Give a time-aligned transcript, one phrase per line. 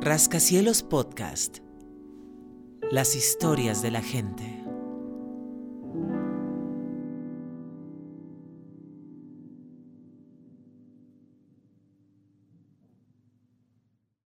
[0.00, 1.58] Rascacielos Podcast.
[2.92, 4.57] Las historias de la gente.